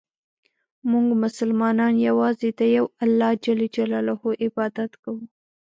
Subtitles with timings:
[0.89, 3.45] مونږ مسلمانان یوازې د یو الله ج
[4.45, 5.23] عبادت کوو.